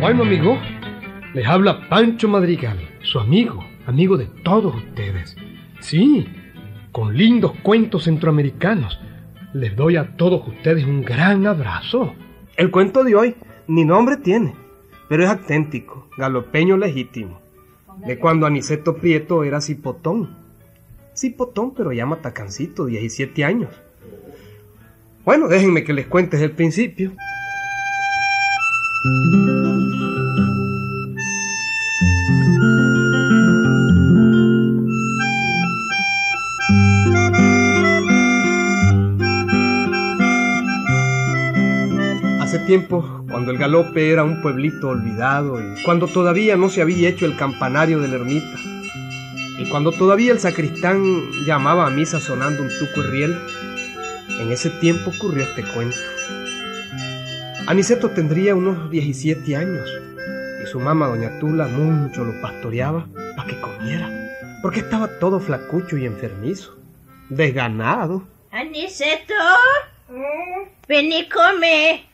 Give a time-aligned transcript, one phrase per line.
[0.00, 0.58] Bueno, amigo,
[1.34, 5.36] les habla Pancho Madrigal, su amigo, amigo de todos ustedes.
[5.80, 6.26] Sí,
[6.90, 8.98] con lindos cuentos centroamericanos.
[9.52, 12.14] Les doy a todos ustedes un gran abrazo.
[12.56, 13.36] El cuento de hoy
[13.66, 14.54] ni nombre tiene,
[15.10, 17.38] pero es auténtico, galopeño legítimo.
[17.98, 20.34] De cuando Aniceto Prieto era cipotón.
[21.14, 23.70] Cipotón, pero ya matacancito, 17 años.
[25.26, 27.12] Bueno, déjenme que les cuente desde el principio.
[42.70, 47.26] Tiempo, cuando el galope era un pueblito olvidado y cuando todavía no se había hecho
[47.26, 48.56] el campanario de la ermita
[49.58, 51.02] y cuando todavía el sacristán
[51.44, 53.36] llamaba a misa sonando un tuco y riel,
[54.38, 55.96] en ese tiempo ocurrió este cuento.
[57.66, 59.90] Aniceto tendría unos 17 años
[60.62, 64.08] y su mamá, doña Tula, mucho lo pastoreaba para que comiera,
[64.62, 66.78] porque estaba todo flacucho y enfermizo,
[67.30, 68.22] desganado.
[68.52, 69.34] Aniceto,
[70.86, 72.09] ven y come.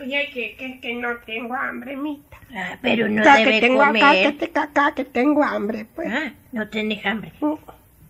[0.00, 2.36] Oye, que, que, que no tengo hambre, mita.
[2.54, 4.02] Ah, pero no debe que tengo comer.
[4.02, 6.08] acá, que, te- acá que tengo hambre, pues.
[6.10, 7.32] Ah, no tenés hambre.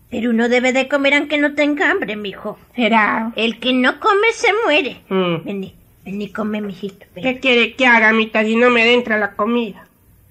[0.09, 2.57] Pero uno debe de comer aunque no tenga hambre, mijo.
[2.75, 3.31] Será.
[3.35, 4.97] El que no come se muere.
[5.09, 5.43] Mm.
[5.45, 7.05] Vení, vení, come, mijito.
[7.15, 9.85] ¿Qué quiere que haga, mita, si no me entra la comida?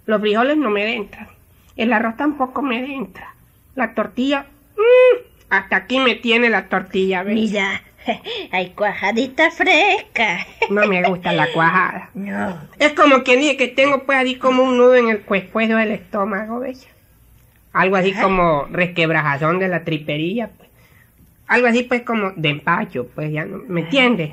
[0.06, 1.28] Los frijoles no me entran.
[1.76, 3.34] El arroz tampoco me entra.
[3.76, 5.18] La tortilla, mm,
[5.50, 7.34] hasta aquí me tiene la tortilla, ¿ves?
[7.34, 7.82] Mira,
[8.52, 10.46] hay cuajadita fresca.
[10.70, 12.10] No me gusta la cuajada.
[12.14, 12.58] No.
[12.78, 15.92] Es como que dije que tengo pues así como un nudo en el cuescuezo del
[15.92, 16.86] estómago, ¿ves?
[17.72, 20.68] Algo así como resquebrajazón de la tripería, pues.
[21.46, 24.32] Algo así pues como de empacho, pues ya no, ¿me entiendes?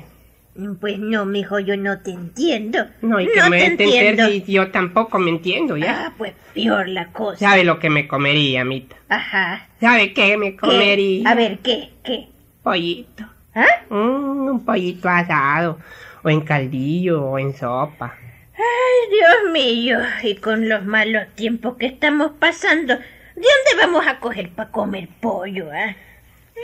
[0.80, 2.80] Pues no, mijo, yo no te entiendo.
[3.00, 4.26] No, y que no me entiendo.
[4.26, 6.06] si yo tampoco me entiendo, ¿ya?
[6.06, 7.38] Ah, pues peor la cosa.
[7.38, 8.96] ¿Sabe lo que me comería, Mita?
[9.08, 9.68] Ajá.
[9.80, 10.56] ¿Sabe qué me ¿Qué?
[10.56, 11.30] comería?
[11.30, 11.90] A ver, ¿qué?
[12.02, 12.26] ¿Qué?
[12.64, 13.24] Pollito.
[13.54, 13.66] ¿Ah?
[13.90, 15.78] Mm, un pollito asado,
[16.22, 18.14] o en caldillo, o en sopa.
[18.54, 23.02] Ay, Dios mío, y con los malos tiempos que estamos pasando, ¿de
[23.34, 25.94] dónde vamos a coger para comer pollo, ah?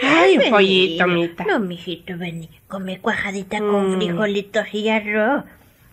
[0.03, 1.45] Ay, un pollito, Mita.
[1.45, 3.97] No, mijito, vení, come cuajadita con Mm.
[3.97, 5.45] frijolitos y arroz.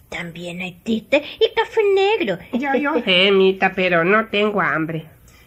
[0.10, 2.38] También hay tite y café negro.
[2.52, 5.06] Yo, yo sé, Mita, pero no tengo hambre.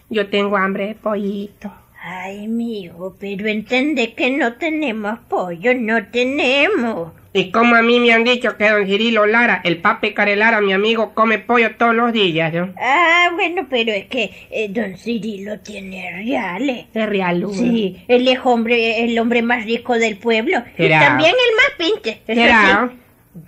[0.09, 1.71] Yo tengo hambre de pollito.
[2.07, 7.13] Ay, mijo, pero entiende que no tenemos pollo, no tenemos.
[7.33, 10.75] Y como a mí me han dicho que don Cirilo Lara, el pape Carelara, mi
[10.75, 12.75] amigo, come pollo todos los días, ¿no?
[12.79, 16.93] Ah, bueno, pero es que eh, don Cirilo tiene reales.
[16.93, 17.47] De real.
[17.55, 20.63] Sí, él es hombre, el hombre más rico del pueblo.
[20.77, 20.99] ¿Será?
[20.99, 22.21] Y también el más pinche.
[22.27, 22.91] eso ¿Será?
[22.93, 22.99] sí.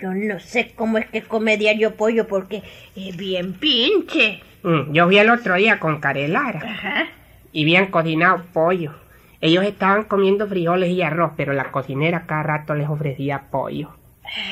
[0.01, 2.63] Yo no sé cómo es que come diario pollo porque
[2.97, 4.41] es bien pinche.
[4.63, 7.07] Mm, yo vi el otro día con Carelara Ajá.
[7.57, 8.93] Y habían cocinado pollo.
[9.41, 13.97] Ellos estaban comiendo frijoles y arroz, pero la cocinera cada rato les ofrecía pollo.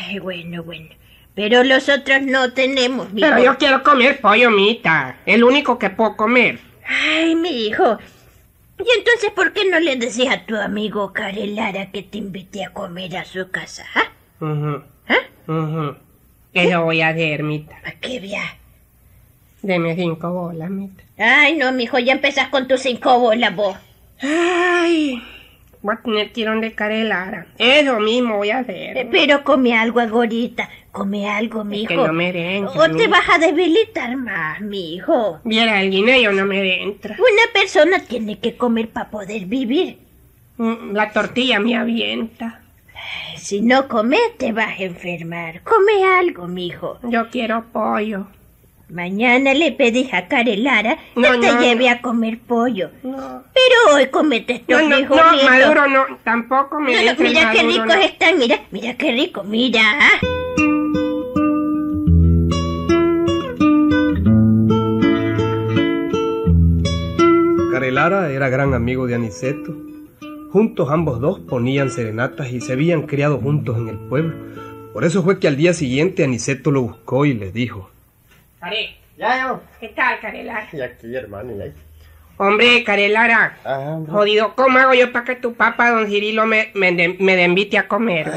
[0.07, 0.89] Ay, bueno, bueno.
[1.35, 3.29] Pero los otros no tenemos, mijo.
[3.29, 5.17] Pero yo quiero comer pollo, Mita.
[5.27, 6.61] El único que puedo comer.
[6.87, 7.99] Ay, mi hijo.
[8.79, 12.73] ¿Y entonces por qué no le decís a tu amigo Carelara que te invite a
[12.73, 13.85] comer a su casa?
[13.95, 14.11] ¿Ah?
[14.41, 15.19] Ujú, ¿Ah?
[15.47, 15.95] ujú.
[16.55, 17.77] Eso voy a hacer, Mita.
[17.85, 18.19] ¿A qué
[19.65, 19.75] via?
[19.75, 21.03] Deme cinco bolas, Mita.
[21.19, 23.77] Ay, no, mijo, ya empezás con tus cinco bolas vos.
[24.21, 25.23] Ay,
[25.83, 27.47] voy a tener tirón de Carelara.
[27.59, 28.97] Eso mismo voy a hacer.
[28.97, 31.89] Eh, Pero come algo agorita, come algo, mijo.
[31.89, 35.41] que no me entra, O te vas a debilitar más, mijo.
[35.45, 37.17] Viera, el guineo no me entra.
[37.19, 39.99] Una persona tiene que comer para poder vivir.
[40.57, 42.61] Mm, La tortilla me avienta.
[43.37, 45.63] Si no comes, te vas a enfermar.
[45.63, 46.99] Come algo, mijo.
[47.03, 48.27] Yo quiero pollo.
[48.91, 51.91] Mañana le pedís a Carelara que No, te no, lleve no.
[51.93, 52.91] a comer pollo.
[53.03, 55.17] No, Pero hoy comete estos no, no, no,
[55.49, 57.17] maduro no, tampoco me mira
[57.53, 57.95] qué ricos no.
[57.95, 59.81] están, mira, mira qué rico, mira.
[67.73, 69.75] Carelara era gran amigo de Aniceto.
[70.51, 74.35] Juntos ambos dos ponían serenatas y se habían criado juntos en el pueblo.
[74.93, 77.91] Por eso fue que al día siguiente Aniceto lo buscó y le dijo.
[78.65, 79.61] Care, Ya, yo.
[79.81, 80.67] ¿qué tal, Carelara?
[80.73, 81.73] Y aquí, hermano, y ahí.
[82.37, 84.13] Hombre, Carelara, Ah, hombre.
[84.13, 87.45] jodido, ¿cómo hago yo para que tu papá, don Cirilo, me, me, de- me de
[87.45, 88.29] invite a comer?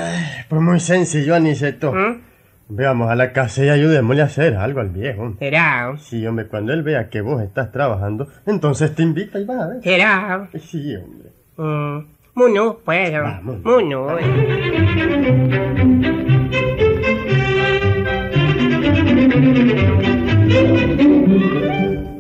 [0.50, 1.94] Pues muy sencillo, Aniceto.
[1.94, 2.21] ¿Mm?
[2.69, 5.33] Veamos a la casa y ayudémosle a hacer algo al viejo.
[5.39, 5.95] ¿Será?
[6.00, 9.68] Sí, hombre, cuando él vea que vos estás trabajando, entonces te invita y vas a
[9.69, 9.81] ver.
[9.83, 10.50] ¿Será?
[10.59, 11.29] Sí, hombre.
[11.56, 13.13] Mm, Munu, pues.
[13.13, 13.63] Vamos.
[13.63, 14.09] Munu.
[14.19, 15.38] eh.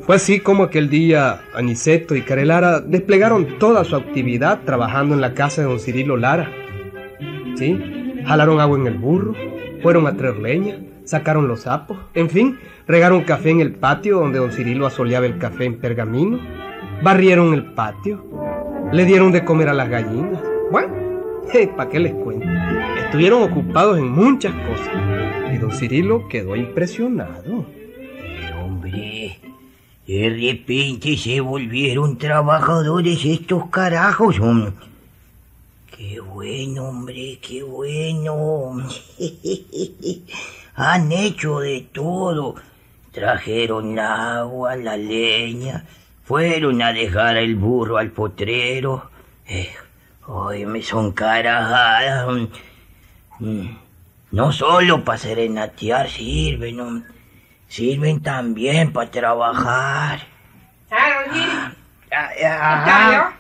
[0.07, 5.33] Fue así como aquel día Aniceto y Carelara desplegaron toda su actividad trabajando en la
[5.33, 6.49] casa de don Cirilo Lara.
[7.57, 7.77] ¿Sí?
[8.25, 9.35] Jalaron agua en el burro,
[9.83, 12.57] fueron a traer leña, sacaron los sapos, en fin,
[12.87, 16.39] regaron café en el patio donde don Cirilo asoleaba el café en pergamino,
[17.03, 18.23] barrieron el patio,
[18.93, 20.41] le dieron de comer a las gallinas.
[20.71, 20.93] Bueno,
[21.75, 22.47] ¿para qué les cuento?
[23.03, 27.76] Estuvieron ocupados en muchas cosas y don Cirilo quedó impresionado.
[28.93, 29.39] Hombre,
[30.07, 34.39] de repente se volvieron trabajadores estos carajos.
[34.39, 34.71] hombre.
[35.95, 38.87] Qué bueno, hombre, qué bueno.
[40.75, 42.55] Han hecho de todo.
[43.11, 45.85] Trajeron agua, la leña,
[46.23, 49.09] fueron a dejar el burro al potrero.
[49.47, 49.71] Eh,
[50.67, 52.47] me son carajadas.
[53.39, 53.67] Mm,
[54.31, 57.16] No solo para serenatear sirven, hombre.
[57.67, 60.19] Sirven también para trabajar.
[60.89, 61.51] Ah, don Siri.
[62.11, 63.37] Ah, ¿Está, ajá.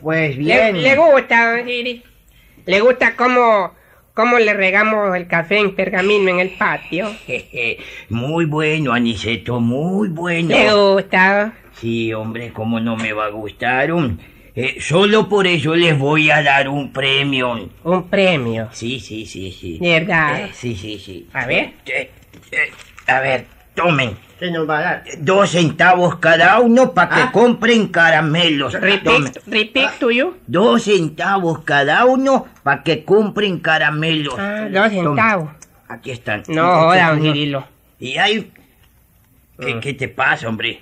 [0.00, 0.82] Pues bien.
[0.82, 2.02] le gusta, don Siri.
[2.64, 3.74] Le gusta cómo,
[4.14, 7.08] cómo le regamos el café en pergamino en el patio.
[8.08, 10.48] Muy bueno, Aniceto, muy bueno.
[10.48, 11.52] Le gusta.
[11.74, 13.92] Sí, hombre, ¿cómo no me va a gustar?
[13.92, 14.16] um?
[14.58, 17.68] Eh, solo por eso les voy a dar un premio.
[17.84, 18.70] Un premio.
[18.72, 19.78] Sí, sí, sí, sí.
[19.78, 20.44] De verdad.
[20.46, 21.28] Eh, sí, sí, sí.
[21.34, 21.74] A ver.
[21.84, 22.10] Eh,
[23.06, 23.44] a ver,
[23.76, 24.16] tomen.
[24.40, 25.04] ¿Qué nos va a dar?
[25.18, 27.30] Dos centavos cada uno para que Ah.
[27.32, 28.72] compren caramelos.
[28.72, 28.82] Tomen.
[29.24, 30.36] Repeat, repeat to you.
[30.46, 34.34] Dos centavos cada uno para que compren caramelos.
[34.38, 35.04] Ah, dos Tomen.
[35.04, 35.50] centavos.
[35.88, 36.42] Aquí están.
[36.48, 37.22] No joda, don.
[37.22, 37.64] Cirilo.
[38.00, 38.50] Y hay...
[39.58, 40.80] ¿Qué, qué te pasa, hombre?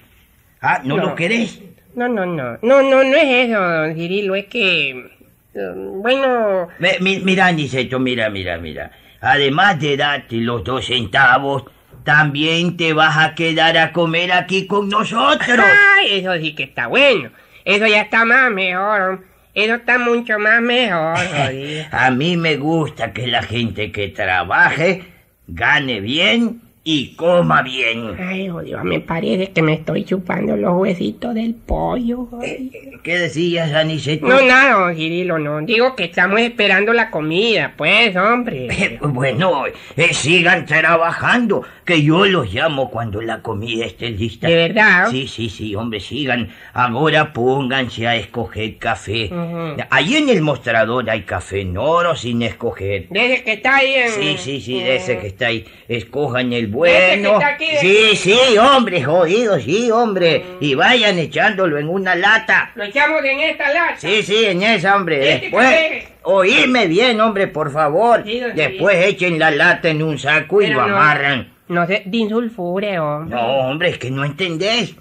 [0.60, 0.98] Ah, ¿no, Mm.
[0.98, 1.04] No.
[1.10, 1.60] lo querés?
[1.94, 2.58] No, no, no.
[2.62, 4.34] No, no, no es eso, don Cirilo.
[4.34, 4.90] Es que...
[4.90, 6.68] eh, Bueno...
[7.00, 8.90] Mi- mira, Aniceto, mira, mira, mira.
[9.20, 11.64] Además de darte los dos centavos,
[12.04, 15.66] también te vas a quedar a comer aquí con nosotros.
[15.96, 17.30] Ay, eso sí que está bueno.
[17.64, 19.24] Eso ya está más mejor.
[19.54, 21.16] Eso está mucho más mejor.
[21.90, 25.04] A mí me gusta que la gente que trabaje
[25.46, 28.14] gane bien y coma bien.
[28.20, 32.26] Ay, jodido, me parece que me estoy chupando los huesitos del pollo.
[32.26, 33.00] jodido.
[33.02, 34.26] ¿Qué decías, Aniceto?
[34.26, 35.60] No, nada, don Cirilo, no.
[35.62, 38.68] Digo que estamos esperando la comida, pues, hombre.
[38.84, 39.64] Eh, Bueno,
[39.96, 44.46] eh, sigan trabajando, que yo los llamo cuando la comida esté lista.
[44.48, 45.08] ¿De verdad?
[45.10, 46.50] Sí, sí, sí, hombre, sigan.
[46.74, 49.30] Ahora pónganse a escoger café.
[49.32, 49.82] Ujú.
[49.90, 53.06] Ahí en el mostrador hay café en oro sin escoger.
[53.10, 54.10] Desde que está ahí en...
[54.10, 55.64] Sí, sí, sí, de ese que está ahí.
[55.88, 57.38] Escojan el bueno.
[57.44, 60.44] aquí de- Sí, sí, hombre, jodido, sí, hombre.
[60.60, 62.72] Y vayan echándolo en una lata.
[62.74, 63.96] Lo echamos en esta lata.
[63.96, 65.28] Sí, sí, en esa, hombre.
[65.32, 68.22] Este Después, oírme bien, hombre, por favor.
[68.24, 71.52] Sí, Después echen la lata en un saco y lo no- amarran.
[71.68, 73.34] No sé, dinsulfure, hombre.
[73.36, 74.94] No, hombre, es que no entendés.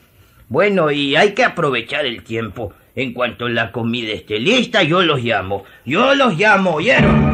[0.47, 2.73] Bueno, y hay que aprovechar el tiempo.
[2.95, 5.63] En cuanto la comida esté lista, yo los llamo.
[5.83, 7.32] Yo los llamo, ¿oyeron?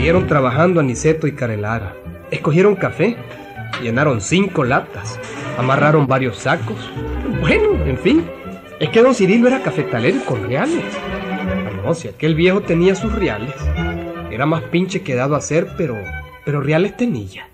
[0.00, 1.92] Siguieron trabajando Aniceto y Carelara.
[2.30, 3.18] Escogieron café,
[3.82, 5.20] llenaron cinco latas,
[5.58, 6.90] amarraron varios sacos.
[7.42, 8.24] Bueno, en fin,
[8.78, 10.86] es que don Cirilo era cafetalero con reales.
[10.98, 13.54] Ah, No, si aquel viejo tenía sus reales.
[14.30, 15.98] Era más pinche que dado a hacer, pero,
[16.46, 17.46] pero reales tenía.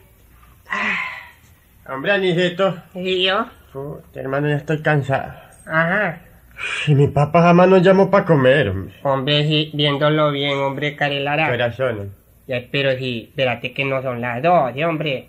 [1.88, 2.76] Hombre, Aniceto.
[2.94, 3.44] ¿Y yo?
[3.72, 5.32] Puta, hermano, ya estoy cansado.
[5.66, 6.20] Ajá.
[6.86, 8.94] Y mi papá jamás nos llamó para comer, hombre.
[9.02, 11.48] Hombre, sí, viéndolo bien, hombre, Carelara.
[11.50, 12.06] Corazones.
[12.46, 15.26] Ya, pero sí, espérate que no son las 12, hombre.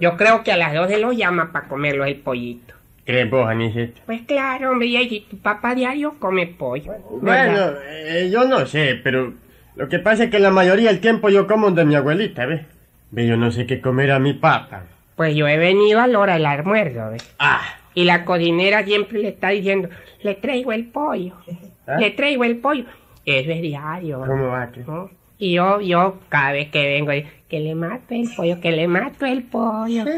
[0.00, 2.74] Yo creo que a las 12 lo llama para comerlo el pollito.
[3.06, 4.02] ¿Crees vos, Aniceto?
[4.04, 6.92] Pues claro, hombre, y si tu papá diario come pollo.
[7.22, 9.32] Bueno, eh, yo no sé, pero
[9.76, 12.66] lo que pasa es que la mayoría del tiempo yo como de mi abuelita, ¿ves?
[13.10, 14.82] Ve, yo no sé qué comer a mi papá.
[15.16, 17.34] Pues yo he venido a la hora del almuerzo, ¿ves?
[17.38, 17.62] Ah,
[17.94, 19.88] Y la cocinera siempre le está diciendo,
[20.22, 21.32] le traigo el pollo,
[21.86, 21.96] ¿Ah?
[21.98, 22.84] le traigo el pollo.
[23.24, 24.22] Eso es diario.
[24.26, 24.70] ¿Cómo va?
[24.70, 24.80] que?
[24.80, 25.10] ¿no?
[25.38, 28.88] Y yo, yo, cada vez que vengo, digo, que le mato el pollo, que le
[28.88, 30.04] mato el pollo.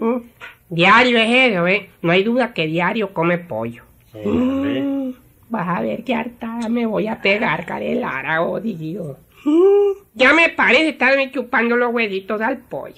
[0.00, 0.18] Mm.
[0.70, 1.88] Diario es eso, ¿eh?
[2.02, 3.82] No hay duda que diario come pollo.
[4.12, 4.18] Sí.
[4.28, 5.12] Mm,
[5.48, 9.16] Vas a ver qué hartada me voy a pegar, Carelara, odio.
[9.44, 12.96] Mm, Ya me parece estarme chupando los huesitos al pollo.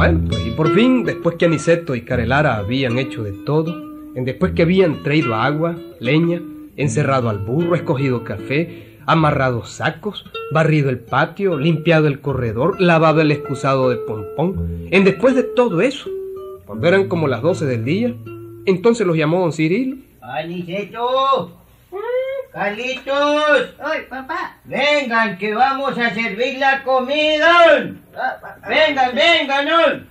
[0.00, 3.70] Bueno, pues y por fin, después que Aniceto y Carelara habían hecho de todo,
[4.14, 6.40] en después que habían traído agua, leña,
[6.78, 13.30] encerrado al burro, escogido café, amarrado sacos, barrido el patio, limpiado el corredor, lavado el
[13.30, 16.08] excusado de pompón, en después de todo eso,
[16.64, 18.14] cuando eran como las 12 del día,
[18.64, 19.96] Entonces los llamó don Cirilo.
[20.22, 21.59] ¡Aniceto!
[22.52, 23.74] ¡Carlitos!
[23.78, 24.56] ¡Ay, papá!
[24.64, 27.92] ¡Vengan, que vamos a servir la comida!
[28.68, 29.66] ¡Vengan, vengan!
[29.66, 30.10] ¿no?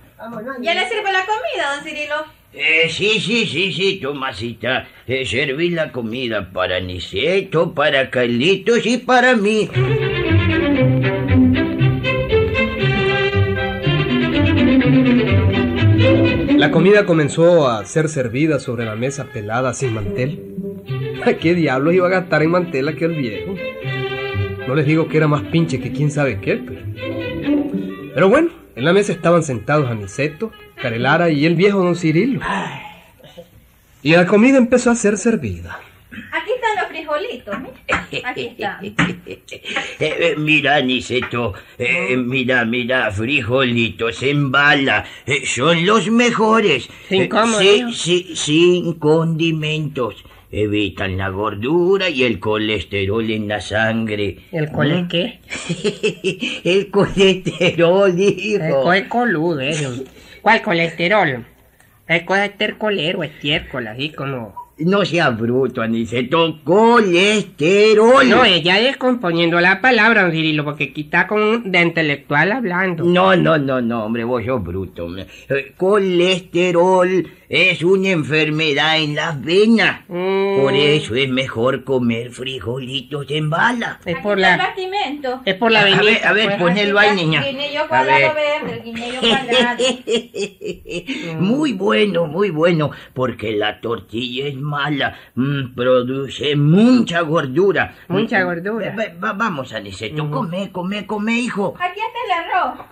[0.62, 2.14] ¿Ya le sirve la comida, don Cirilo?
[2.52, 4.88] Eh, sí, sí, sí, sí, Tomasita.
[5.06, 9.68] Eh, serví la comida para Aniceto, para Carlitos y para mí.
[16.56, 20.50] La comida comenzó a ser servida sobre la mesa pelada sin mantel.
[21.24, 23.54] ¿A qué diablos iba a gastar en mantel aquel viejo?
[24.66, 26.80] No les digo que era más pinche que quién sabe qué, pero...
[28.14, 32.40] Pero bueno, en la mesa estaban sentados Aniceto, Carelara y el viejo don Cirilo.
[34.02, 35.80] Y la comida empezó a ser servida.
[36.32, 38.22] Aquí están los frijolitos, ¿eh?
[38.24, 38.80] Aquí están.
[40.00, 46.88] Eh, eh, mira, Aniceto, eh, mira, mira, frijolitos en bala, eh, son los mejores.
[47.08, 50.24] Sin cómo, sí, sí, sin condimentos.
[50.52, 54.38] Evitan la gordura y el colesterol en la sangre.
[54.50, 55.38] ¿El cole qué?
[56.64, 58.82] el colesterol, El hijo.
[58.82, 59.74] cole coludo, eh.
[60.42, 61.44] ¿Cuál colesterol?
[62.08, 64.58] El colestercolero, estiércol, así como...
[64.78, 68.26] No sea bruto, Aniceto, colesterol.
[68.28, 73.04] No, ella descomponiendo la palabra, don Cirilo, porque aquí está con un de intelectual hablando.
[73.04, 75.04] No, no, no, no, hombre, vos sos bruto.
[75.04, 75.26] hombre.
[75.50, 80.02] Eh, Colesterol es una enfermedad en las venas.
[80.06, 80.60] Mm.
[80.62, 83.98] Por eso es mejor comer frijolitos en bala.
[84.04, 84.56] Es Aquí por el la...
[84.56, 85.40] bastimento.
[85.44, 86.28] Es por la A ver, venita.
[86.28, 86.58] a ver, pues.
[86.58, 87.42] ponelo ahí, niña.
[87.42, 88.62] Guineyo A cuadrado ver.
[88.62, 89.84] verde, el guineyo cuadrado.
[91.40, 97.94] Muy bueno, muy bueno, porque la tortilla es mala, mm, produce mucha gordura.
[98.08, 98.94] Mucha Mm, gordura.
[98.96, 101.74] va- va- vamos, Aniceto, come, come, come, hijo.
[101.80, 102.86] Aquí está el arroz.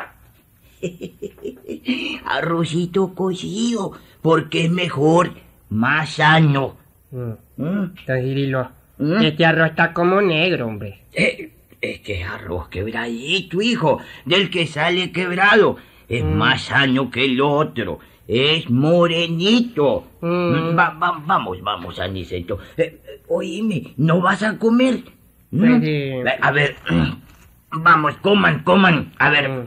[2.27, 3.93] Arrocito cocido,
[4.23, 5.33] porque es mejor,
[5.71, 6.77] más sano.
[7.11, 7.33] Mm.
[7.57, 7.93] Mm.
[8.99, 9.23] ¿Mm?
[9.23, 11.01] este arroz está como negro, hombre.
[11.13, 15.77] Eh, es que es arroz quebradito, hijo, del que sale quebrado.
[16.09, 18.01] Es más sano que el otro.
[18.27, 20.05] Es morenito.
[20.23, 22.59] Va- va- vamos, vamos, Aniceto.
[22.77, 25.01] Eh, eh, oíme, ¿no vas a comer?
[25.51, 26.77] Pues, eh, A ver,
[27.73, 29.13] vamos, coman, coman.
[29.19, 29.67] A ver,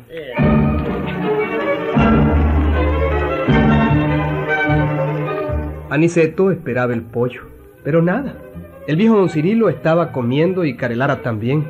[5.91, 7.41] Aniceto esperaba el pollo,
[7.83, 8.37] pero nada.
[8.87, 11.67] El viejo don Cirilo estaba comiendo y Carelara también.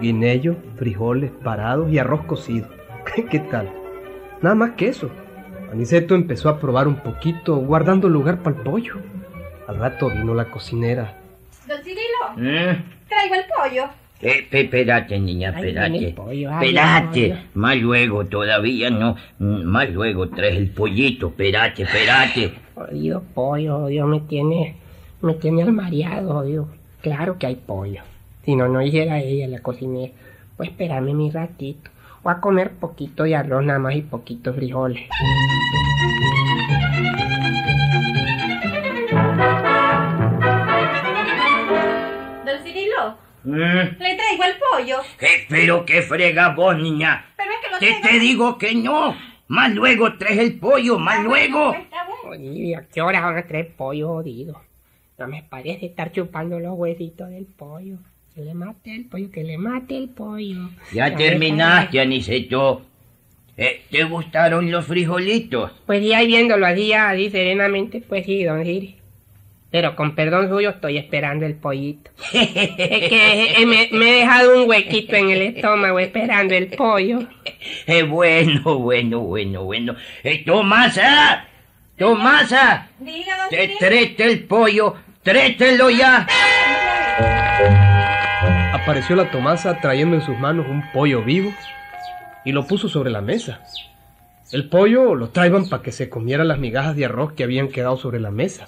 [0.00, 2.66] Guineyo, frijoles parados y arroz cocido.
[3.30, 3.68] ¿Qué tal?
[4.40, 5.10] Nada más que eso.
[5.70, 8.94] Aniceto empezó a probar un poquito, guardando lugar para el pollo.
[9.68, 11.18] Al rato vino la cocinera.
[11.68, 12.00] Don Cirilo,
[12.36, 13.06] ¿Mm?
[13.06, 13.84] traigo el pollo.
[14.22, 16.14] Eh, espérate, niña, espérate.
[16.16, 19.16] Espérate, más luego, todavía no.
[19.38, 22.61] Más luego traes el pollito, espérate, espérate.
[22.74, 24.76] Jodido pollo, Dios, me tiene,
[25.20, 26.66] me tiene al mareado, Dios.
[27.02, 28.02] Claro que hay pollo.
[28.44, 30.12] Si no, no hiciera ella la cocinera.
[30.56, 31.90] Pues espérame mi ratito.
[32.22, 35.08] Voy a comer poquito de arroz nada más y poquito frijoles.
[42.44, 45.00] Don Cirilo, Mm, le traigo el pollo.
[45.20, 47.24] eh, pero qué frega vos, niña.
[47.36, 49.16] Pero es que lo Que traigo- te digo que no.
[49.48, 51.72] Más luego traes el pollo, más luego.
[51.74, 52.01] Está bueno.
[52.38, 54.60] Jodido, ¿a qué hora van a traer pollo jodido?
[55.18, 57.96] No me parece estar chupando los huesitos del pollo.
[58.34, 60.70] Que le mate el pollo, que le mate el pollo.
[60.92, 62.82] Ya me terminaste, Aniceto.
[63.58, 65.72] Eh, ¿Te gustaron los frijolitos?
[65.84, 68.96] Pues ya viéndolo así, así serenamente, pues sí, don Siri.
[69.70, 72.10] Pero con perdón suyo estoy esperando el pollito.
[72.32, 77.20] es que eh, me, me he dejado un huequito en el estómago esperando el pollo.
[77.86, 79.94] Eh, bueno, bueno, bueno, bueno.
[80.22, 81.48] Eh, Tomasa,
[81.96, 86.26] Tomasa, Diga, te trete el pollo, trételo ya.
[88.72, 91.52] Apareció la Tomasa trayendo en sus manos un pollo vivo
[92.44, 93.60] y lo puso sobre la mesa.
[94.50, 97.96] El pollo lo traían para que se comiera las migajas de arroz que habían quedado
[97.96, 98.66] sobre la mesa.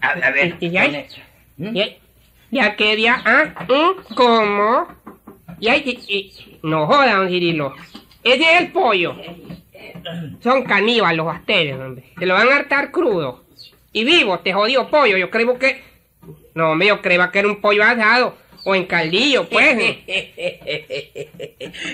[0.00, 0.56] A, a ver,
[1.56, 1.74] ¿Mm?
[1.74, 1.86] Ya,
[2.50, 3.66] ya que ya, ah.
[4.14, 4.88] ¿cómo?
[5.60, 5.74] Ya,
[6.62, 7.74] no joda, don Cirilo.
[8.22, 9.16] Ese es el pollo.
[10.40, 12.04] Son caníbales ustedes, hombre.
[12.18, 13.44] Se lo van a hartar crudo.
[13.92, 15.16] Y vivo, te jodido pollo.
[15.16, 15.82] Yo creo que...
[16.54, 18.36] No, hombre, yo creía que era un pollo asado.
[18.64, 19.98] O en caldillo, pues.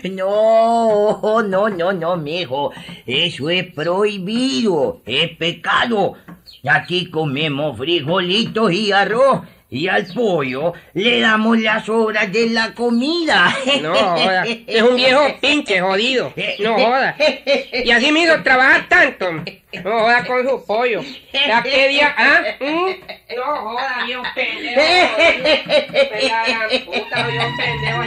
[0.13, 2.73] No, no, no, no, mijo.
[3.07, 6.15] Eso es prohibido, es pecado.
[6.69, 9.41] Aquí comemos frijolitos y arroz.
[9.71, 13.55] Y al pollo le damos las sobras de la comida.
[13.83, 16.33] No joda, es un viejo pinche jodido.
[16.61, 17.15] No joda.
[17.73, 19.31] Y así me hizo trabajar tanto.
[19.85, 21.03] No joda con su pollo.
[21.33, 22.15] ¿Ya qué día?
[22.17, 22.41] ¿Ah?
[22.61, 23.37] ¿Mm?
[23.37, 24.81] No joda, viejo pendejo.
[26.87, 28.03] Puta, viejo pendejo.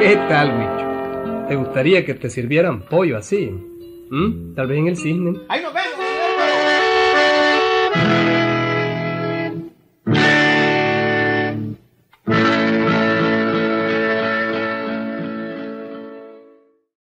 [0.00, 1.46] ¿Qué tal, Wicho?
[1.48, 3.52] ¿Te gustaría que te sirvieran pollo así?
[4.10, 4.54] ¿Mm?
[4.54, 5.40] Tal vez en el cisne.
[5.48, 5.94] ¡Ahí nos vemos!